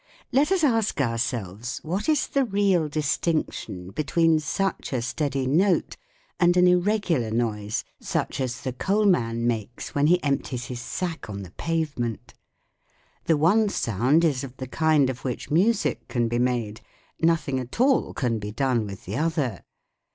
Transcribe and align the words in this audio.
Let 0.31 0.51
us 0.51 0.63
ask 0.63 0.99
ourselves 0.99 1.79
what 1.83 2.09
is 2.09 2.25
the 2.25 2.43
real 2.43 2.89
distinction 2.89 3.91
between 3.91 4.39
such 4.39 4.93
a 4.93 5.01
steady 5.03 5.45
note 5.45 5.95
and 6.39 6.57
an 6.57 6.65
ir 6.67 6.79
regular 6.79 7.29
noise 7.29 7.83
such 7.99 8.39
as 8.41 8.61
the 8.61 8.73
coal 8.73 9.05
man 9.05 9.45
makes 9.45 9.93
when 9.93 10.07
he 10.07 10.23
empties 10.23 10.65
his 10.65 10.79
sack 10.79 11.29
on 11.29 11.43
the 11.43 11.51
pavement. 11.51 12.33
The 13.25 13.37
one 13.37 13.69
sound 13.69 14.23
is 14.23 14.43
of 14.43 14.57
the 14.57 14.65
kind 14.65 15.07
of 15.07 15.23
which 15.23 15.51
music 15.51 16.07
can 16.07 16.27
be 16.27 16.39
made; 16.39 16.81
nothing 17.19 17.59
at 17.59 17.79
all 17.79 18.15
can 18.15 18.39
be 18.39 18.51
done 18.51 18.87
with 18.87 19.05
the 19.05 19.17
other. 19.17 19.63